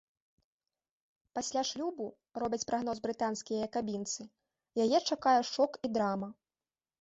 [1.37, 2.05] Пасля шлюбу,
[2.43, 4.21] робяць прагноз брытанскія якабінцы,
[4.87, 6.29] яе чакае шок і драма.